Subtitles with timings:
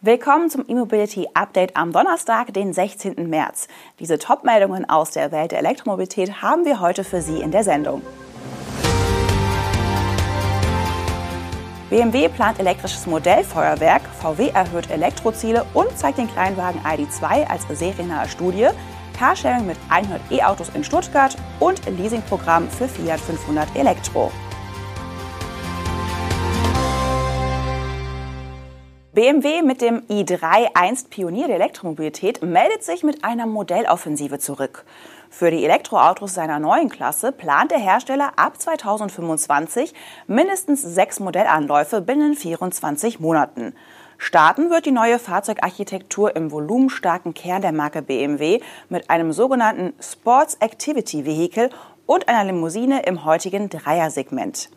[0.00, 3.28] Willkommen zum E-Mobility Update am Donnerstag, den 16.
[3.28, 3.66] März.
[3.98, 8.02] Diese Top-Meldungen aus der Welt der Elektromobilität haben wir heute für Sie in der Sendung.
[11.90, 18.68] BMW plant elektrisches Modellfeuerwerk, VW erhöht Elektroziele und zeigt den Kleinwagen ID2 als seriennahe Studie,
[19.18, 24.30] Carsharing mit 100 E-Autos in Stuttgart und Leasingprogramm für Fiat 500 Elektro.
[29.18, 34.84] BMW mit dem i3, einst Pionier der Elektromobilität, meldet sich mit einer Modelloffensive zurück.
[35.28, 39.92] Für die Elektroautos seiner neuen Klasse plant der Hersteller ab 2025
[40.28, 43.74] mindestens sechs Modellanläufe binnen 24 Monaten.
[44.18, 50.58] Starten wird die neue Fahrzeugarchitektur im volumenstarken Kern der Marke BMW mit einem sogenannten Sports
[50.60, 51.70] Activity Vehicle
[52.06, 54.70] und einer Limousine im heutigen Dreiersegment.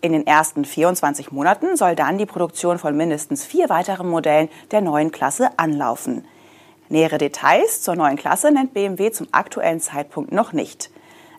[0.00, 4.80] In den ersten 24 Monaten soll dann die Produktion von mindestens vier weiteren Modellen der
[4.80, 6.24] neuen Klasse anlaufen.
[6.88, 10.90] Nähere Details zur neuen Klasse nennt BMW zum aktuellen Zeitpunkt noch nicht.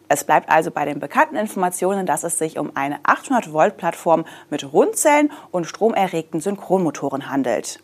[0.09, 5.31] Es bleibt also bei den bekannten Informationen, dass es sich um eine 800-Volt-Plattform mit Rundzellen
[5.51, 7.79] und stromerregten Synchronmotoren handelt.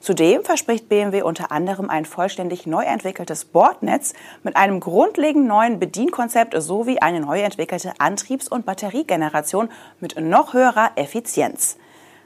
[0.00, 6.54] Zudem verspricht BMW unter anderem ein vollständig neu entwickeltes Bordnetz mit einem grundlegend neuen Bedienkonzept
[6.60, 9.68] sowie eine neu entwickelte Antriebs- und Batteriegeneration
[10.00, 11.76] mit noch höherer Effizienz.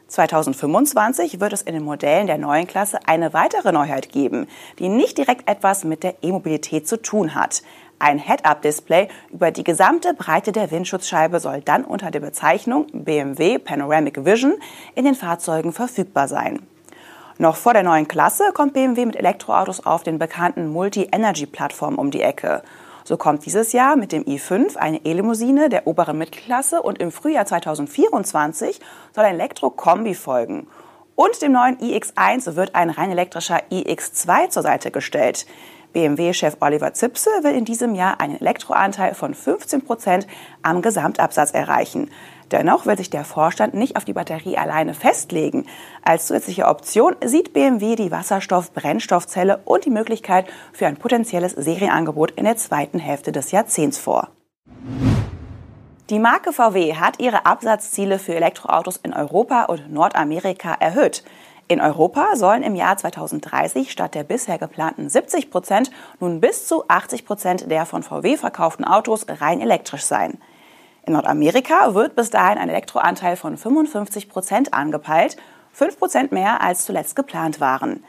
[0.06, 4.46] 2025 wird es in den Modellen der neuen Klasse eine weitere Neuheit geben,
[4.78, 7.64] die nicht direkt etwas mit der E-Mobilität zu tun hat.
[7.98, 14.24] Ein Head-Up-Display über die gesamte Breite der Windschutzscheibe soll dann unter der Bezeichnung BMW Panoramic
[14.24, 14.54] Vision
[14.94, 16.60] in den Fahrzeugen verfügbar sein.
[17.36, 22.22] Noch vor der neuen Klasse kommt BMW mit Elektroautos auf den bekannten Multi-Energy-Plattformen um die
[22.22, 22.62] Ecke.
[23.02, 27.44] So kommt dieses Jahr mit dem i5 eine E-Limousine der oberen Mittelklasse und im Frühjahr
[27.44, 28.80] 2024
[29.12, 30.68] soll ein Elektro-Kombi folgen.
[31.16, 35.44] Und dem neuen iX1 wird ein rein elektrischer iX2 zur Seite gestellt.
[35.94, 40.26] BMW-Chef Oliver Zipse will in diesem Jahr einen Elektroanteil von 15 Prozent
[40.62, 42.10] am Gesamtabsatz erreichen.
[42.50, 45.66] Dennoch will sich der Vorstand nicht auf die Batterie alleine festlegen.
[46.02, 52.44] Als zusätzliche Option sieht BMW die Wasserstoff-Brennstoffzelle und die Möglichkeit für ein potenzielles Serienangebot in
[52.44, 54.28] der zweiten Hälfte des Jahrzehnts vor.
[56.10, 61.24] Die Marke VW hat ihre Absatzziele für Elektroautos in Europa und Nordamerika erhöht.
[61.66, 66.86] In Europa sollen im Jahr 2030 statt der bisher geplanten 70 Prozent nun bis zu
[66.88, 70.38] 80 Prozent der von VW verkauften Autos rein elektrisch sein.
[71.06, 75.36] In Nordamerika wird bis dahin ein Elektroanteil von 55 Prozent angepeilt,
[75.72, 78.04] 5 Prozent mehr als zuletzt geplant waren.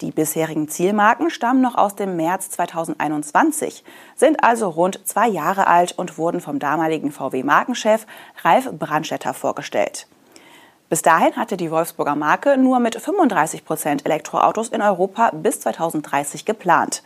[0.00, 3.84] Die bisherigen Zielmarken stammen noch aus dem März 2021,
[4.16, 8.06] sind also rund zwei Jahre alt und wurden vom damaligen VW-Markenchef
[8.42, 10.08] Ralf Brandstetter vorgestellt.
[10.90, 16.44] Bis dahin hatte die Wolfsburger Marke nur mit 35 Prozent Elektroautos in Europa bis 2030
[16.44, 17.02] geplant.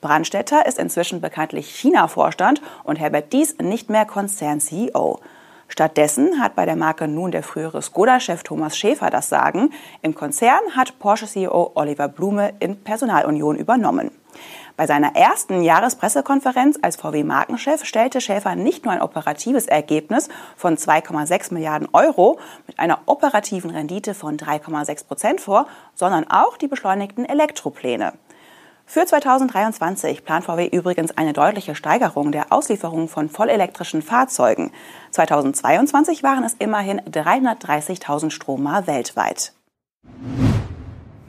[0.00, 5.20] Brandstätter ist inzwischen bekanntlich China-Vorstand und Herbert Dies nicht mehr Konzern-CEO.
[5.68, 9.72] Stattdessen hat bei der Marke nun der frühere Skoda-Chef Thomas Schäfer das Sagen.
[10.02, 14.10] Im Konzern hat Porsche-CEO Oliver Blume in Personalunion übernommen.
[14.76, 21.52] Bei seiner ersten Jahrespressekonferenz als VW-Markenchef stellte Schäfer nicht nur ein operatives Ergebnis von 2,6
[21.52, 28.14] Milliarden Euro mit einer operativen Rendite von 3,6 Prozent vor, sondern auch die beschleunigten Elektropläne.
[28.92, 34.72] Für 2023 plant VW übrigens eine deutliche Steigerung der Auslieferung von vollelektrischen Fahrzeugen.
[35.12, 39.52] 2022 waren es immerhin 330.000 Stromer weltweit.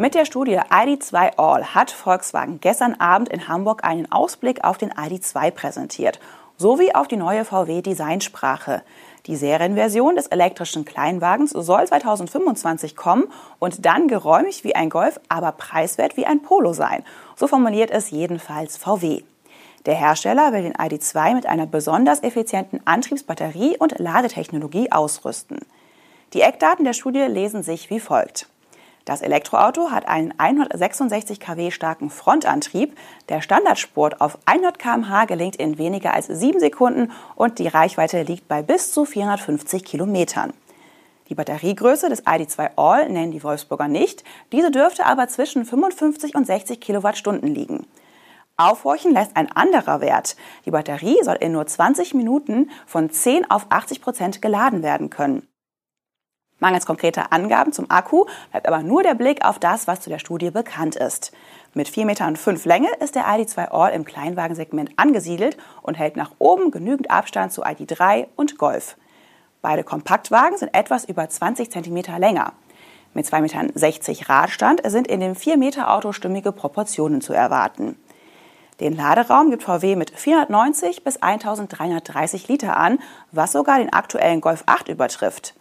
[0.02, 4.92] Mit der Studie ID2 All hat Volkswagen gestern Abend in Hamburg einen Ausblick auf den
[4.92, 6.20] ID2 präsentiert,
[6.58, 8.82] sowie auf die neue VW Designsprache.
[9.28, 13.26] Die Serienversion des elektrischen Kleinwagens soll 2025 kommen
[13.60, 17.06] und dann geräumig wie ein Golf, aber preiswert wie ein Polo sein.
[17.36, 19.22] So formuliert es jedenfalls VW.
[19.86, 25.60] Der Hersteller will den ID.2 mit einer besonders effizienten Antriebsbatterie und Ladetechnologie ausrüsten.
[26.34, 28.48] Die Eckdaten der Studie lesen sich wie folgt.
[29.06, 32.96] Das Elektroauto hat einen 166 kW starken Frontantrieb.
[33.30, 38.48] Der Standardsport auf 100 km/h gelingt in weniger als sieben Sekunden und die Reichweite liegt
[38.48, 40.54] bei bis zu 450 Kilometern.
[41.30, 44.24] Die Batteriegröße des ID.2 All nennen die Wolfsburger nicht.
[44.52, 47.88] Diese dürfte aber zwischen 55 und 60 Kilowattstunden liegen.
[48.58, 50.36] Aufhorchen lässt ein anderer Wert.
[50.66, 55.48] Die Batterie soll in nur 20 Minuten von 10 auf 80 Prozent geladen werden können.
[56.62, 60.20] Mangels konkreter Angaben zum Akku bleibt aber nur der Blick auf das, was zu der
[60.20, 61.32] Studie bekannt ist.
[61.74, 66.70] Mit 4,5 Metern Länge ist der ID2 All im Kleinwagensegment angesiedelt und hält nach oben
[66.70, 68.96] genügend Abstand zu ID3 und Golf.
[69.64, 72.54] Beide Kompaktwagen sind etwas über 20 cm länger.
[73.14, 77.98] Mit 2,60 Metern Radstand sind in dem 4-Meter-Auto stimmige Proportionen zu erwarten.
[78.80, 83.00] Den Laderaum gibt VW mit 490 bis 1330 Liter an,
[83.32, 85.56] was sogar den aktuellen Golf 8 übertrifft.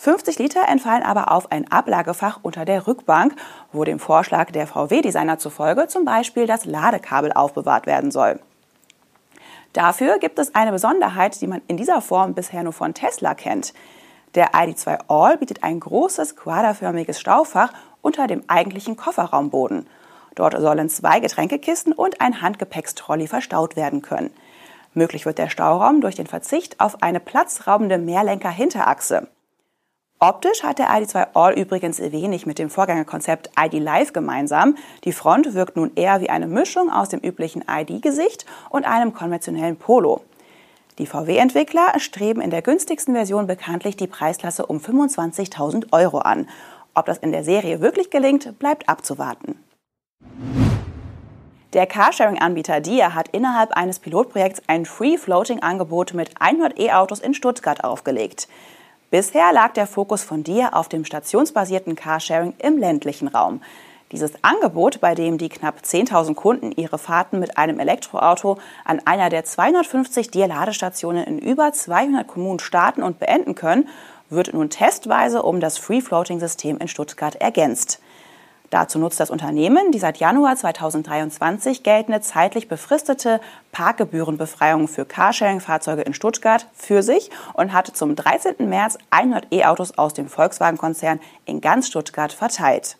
[0.00, 3.34] 50 Liter entfallen aber auf ein Ablagefach unter der Rückbank,
[3.70, 8.40] wo dem Vorschlag der VW-Designer zufolge zum Beispiel das Ladekabel aufbewahrt werden soll.
[9.74, 13.74] Dafür gibt es eine Besonderheit, die man in dieser Form bisher nur von Tesla kennt.
[14.34, 17.70] Der ID2 All bietet ein großes quaderförmiges Staufach
[18.00, 19.86] unter dem eigentlichen Kofferraumboden.
[20.34, 24.30] Dort sollen zwei Getränkekisten und ein Handgepäckstrolley verstaut werden können.
[24.94, 29.28] Möglich wird der Stauraum durch den Verzicht auf eine platzraubende Mehrlenker-Hinterachse.
[30.22, 34.76] Optisch hat der ID2 All übrigens wenig mit dem Vorgängerkonzept ID Live gemeinsam.
[35.04, 39.76] Die Front wirkt nun eher wie eine Mischung aus dem üblichen ID-Gesicht und einem konventionellen
[39.76, 40.20] Polo.
[40.98, 46.50] Die VW-Entwickler streben in der günstigsten Version bekanntlich die Preisklasse um 25.000 Euro an.
[46.92, 49.58] Ob das in der Serie wirklich gelingt, bleibt abzuwarten.
[51.72, 58.48] Der Carsharing-Anbieter Dia hat innerhalb eines Pilotprojekts ein Free-Floating-Angebot mit 100 E-Autos in Stuttgart aufgelegt.
[59.10, 63.60] Bisher lag der Fokus von Dia auf dem stationsbasierten Carsharing im ländlichen Raum.
[64.12, 69.28] Dieses Angebot, bei dem die knapp 10.000 Kunden ihre Fahrten mit einem Elektroauto an einer
[69.28, 73.88] der 250 Dia-Ladestationen in über 200 Kommunen starten und beenden können,
[74.28, 78.00] wird nun testweise um das Free-Floating-System in Stuttgart ergänzt.
[78.70, 83.40] Dazu nutzt das Unternehmen die seit Januar 2023 geltende zeitlich befristete
[83.72, 88.68] Parkgebührenbefreiung für Carsharing-Fahrzeuge in Stuttgart für sich und hat zum 13.
[88.68, 92.96] März 100 E-Autos aus dem Volkswagen-Konzern in ganz Stuttgart verteilt.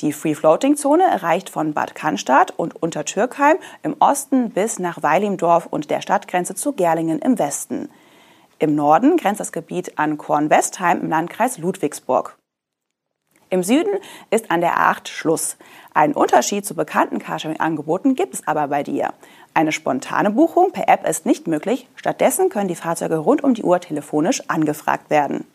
[0.00, 6.00] Die Free-Floating-Zone reicht von Bad Cannstatt und Untertürkheim im Osten bis nach Weilimdorf und der
[6.00, 7.88] Stadtgrenze zu Gerlingen im Westen.
[8.58, 12.36] Im Norden grenzt das Gebiet an Kornwestheim im Landkreis Ludwigsburg.
[13.48, 13.98] Im Süden
[14.30, 15.56] ist an der A8 Schluss.
[15.94, 19.12] Einen Unterschied zu bekannten Carsharing-Angeboten gibt es aber bei dir.
[19.54, 21.88] Eine spontane Buchung per App ist nicht möglich.
[21.94, 25.46] Stattdessen können die Fahrzeuge rund um die Uhr telefonisch angefragt werden.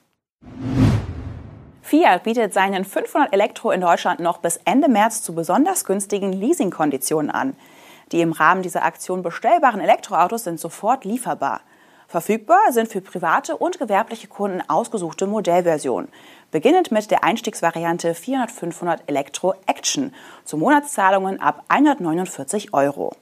[1.81, 7.29] Fiat bietet seinen 500 Elektro in Deutschland noch bis Ende März zu besonders günstigen Leasingkonditionen
[7.29, 7.57] an.
[8.13, 11.59] Die im Rahmen dieser Aktion bestellbaren Elektroautos sind sofort lieferbar.
[12.11, 16.09] Verfügbar sind für private und gewerbliche Kunden ausgesuchte Modellversionen.
[16.51, 20.13] Beginnend mit der Einstiegsvariante 400-500 Elektro Action
[20.44, 23.15] zu Monatszahlungen ab 149 Euro.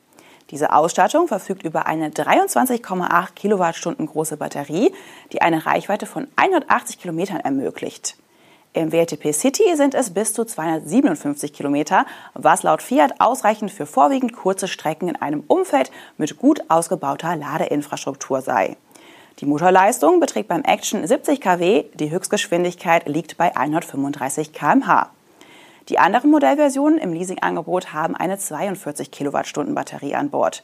[0.49, 4.91] Diese Ausstattung verfügt über eine 23,8 Kilowattstunden große Batterie,
[5.31, 8.17] die eine Reichweite von 180 Kilometern ermöglicht.
[8.73, 14.33] Im WLTP City sind es bis zu 257 Kilometer, was laut Fiat ausreichend für vorwiegend
[14.33, 18.75] kurze Strecken in einem Umfeld mit gut ausgebauter Ladeinfrastruktur sei.
[19.39, 25.11] Die Motorleistung beträgt beim Action 70 kW, die Höchstgeschwindigkeit liegt bei 135 km/h.
[25.87, 30.61] Die anderen Modellversionen im Leasingangebot haben eine 42 Kilowattstunden Batterie an Bord.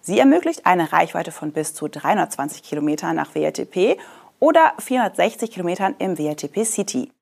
[0.00, 3.96] Sie ermöglicht eine Reichweite von bis zu 320 Kilometern nach WLTP
[4.40, 7.12] oder 460 Kilometern im WLTP City.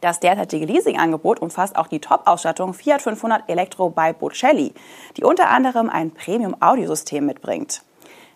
[0.00, 4.74] Das derzeitige Leasingangebot umfasst auch die Top-Ausstattung Fiat 500 Elektro bei Bocelli,
[5.16, 7.82] die unter anderem ein Premium-Audiosystem mitbringt.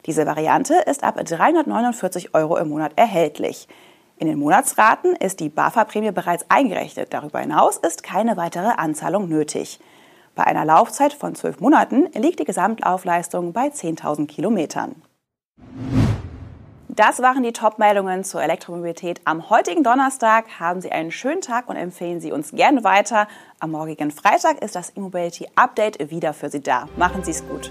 [0.08, 3.68] Diese Variante ist ab 349 Euro im Monat erhältlich.
[4.16, 7.12] In den Monatsraten ist die BAFA-Prämie bereits eingerechnet.
[7.12, 9.78] Darüber hinaus ist keine weitere Anzahlung nötig.
[10.34, 15.02] Bei einer Laufzeit von zwölf Monaten liegt die Gesamtlaufleistung bei 10.000 Kilometern.
[16.88, 20.58] Das waren die Top-Meldungen zur Elektromobilität am heutigen Donnerstag.
[20.58, 23.28] Haben Sie einen schönen Tag und empfehlen Sie uns gerne weiter.
[23.60, 26.88] Am morgigen Freitag ist das E-Mobility Update wieder für Sie da.
[26.96, 27.70] Machen Sie es gut.